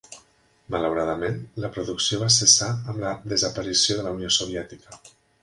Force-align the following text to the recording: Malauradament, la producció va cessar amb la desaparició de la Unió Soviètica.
Malauradament, 0.75 1.37
la 1.65 1.69
producció 1.75 2.19
va 2.23 2.31
cessar 2.37 2.71
amb 2.79 3.03
la 3.05 3.13
desaparició 3.35 4.01
de 4.01 4.09
la 4.09 4.17
Unió 4.19 4.35
Soviètica. 4.41 5.01